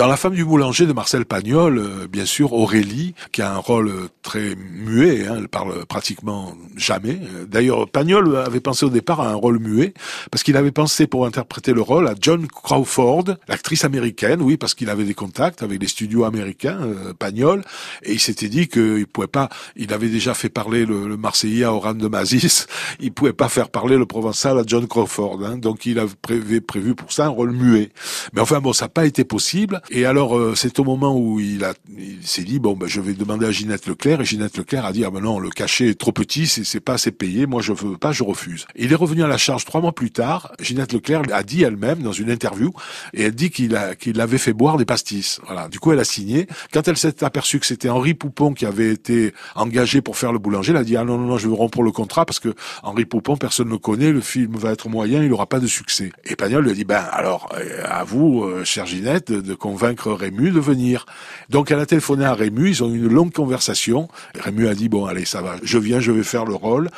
[0.00, 3.58] Dans La femme du boulanger de Marcel Pagnol, euh, bien sûr, Aurélie, qui a un
[3.58, 7.18] rôle très muet, hein, elle parle pratiquement jamais.
[7.46, 9.92] D'ailleurs, Pagnol avait pensé au départ à un rôle muet,
[10.30, 14.72] parce qu'il avait pensé pour interpréter le rôle à John Crawford, l'actrice américaine, oui, parce
[14.72, 17.62] qu'il avait des contacts avec les studios américains, euh, Pagnol,
[18.02, 21.64] et il s'était dit qu'il pouvait pas, il avait déjà fait parler le, le Marseillais
[21.64, 22.64] à Oran de Mazis,
[23.00, 26.94] il pouvait pas faire parler le Provençal à John Crawford, hein, donc il avait prévu,
[26.94, 27.90] pour ça un rôle muet.
[28.32, 31.40] Mais enfin bon, ça n'a pas été possible, et alors euh, c'est au moment où
[31.40, 31.66] il
[31.98, 34.92] il s'est dit bon ben je vais demander à Ginette Leclerc, et Ginette Leclerc a
[34.92, 37.72] dit ah ben non le cachet est trop petit, c'est pas assez payé, moi je
[37.72, 38.66] veux pas, je refuse.
[38.76, 40.52] Il est revenu à la charge trois mois plus tard.
[40.60, 42.72] Ginette Leclerc a dit elle-même dans une interview,
[43.14, 45.40] et elle dit qu'il a qu'il avait fait boire des pastis.
[45.46, 45.68] Voilà.
[45.68, 46.46] Du coup, elle a signé.
[46.72, 50.38] Quand elle s'est aperçue que c'était Henri Poupon qui avait été engagé pour faire le
[50.38, 52.54] boulanger, elle a dit ah non non non, je veux rompre le contrat parce que
[52.84, 55.66] Henri Poupon, personne ne le connaît, le film va être moyen, il aura pas de
[55.66, 56.12] succès.
[56.24, 59.79] Et Pagnol lui a dit ben alors euh, à vous, euh, chère Ginette, de convaincre
[59.82, 61.06] Rému de venir.
[61.48, 64.08] Donc elle a téléphoné à Rému, ils ont eu une longue conversation.
[64.38, 66.90] Rému a dit bon allez ça va, je viens, je vais faire le rôle.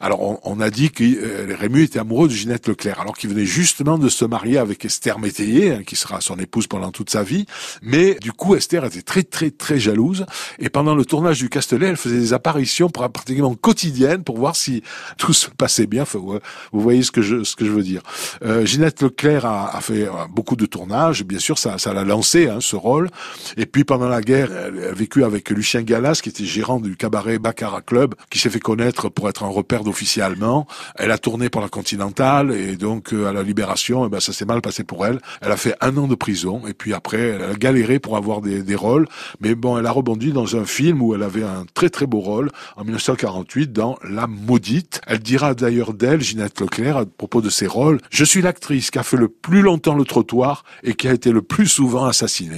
[0.00, 3.44] Alors on, a dit que euh, Rému était amoureux de Ginette Leclerc, alors qu'il venait
[3.44, 7.22] justement de se marier avec Esther Métayer, hein, qui sera son épouse pendant toute sa
[7.22, 7.46] vie.
[7.82, 10.26] Mais du coup, Esther était très très très jalouse.
[10.58, 14.82] Et pendant le tournage du Castellet, elle faisait des apparitions pratiquement quotidiennes pour voir si
[15.18, 16.04] tout se passait bien.
[16.12, 16.40] Vous
[16.72, 18.02] voyez ce que je ce que je veux dire.
[18.44, 21.24] Euh, Ginette Leclerc a, a, fait beaucoup de tournages.
[21.24, 23.08] Bien sûr, ça ça l'a hein, ce rôle.
[23.56, 26.96] Et puis pendant la guerre, elle a vécu avec Lucien Gallas, qui était gérant du
[26.96, 30.66] cabaret Baccarat Club, qui s'est fait connaître pour être un repère d'officier allemand.
[30.96, 34.32] Elle a tourné pour la Continentale et donc euh, à la Libération, eh ben, ça
[34.32, 35.20] s'est mal passé pour elle.
[35.40, 38.40] Elle a fait un an de prison et puis après, elle a galéré pour avoir
[38.40, 39.06] des, des rôles.
[39.40, 42.20] Mais bon, elle a rebondi dans un film où elle avait un très très beau
[42.20, 45.00] rôle en 1948 dans La Maudite.
[45.06, 48.98] Elle dira d'ailleurs d'elle, Ginette Leclerc, à propos de ses rôles, je suis l'actrice qui
[48.98, 52.54] a fait le plus longtemps le trottoir et qui a été le plus souvent assassinée.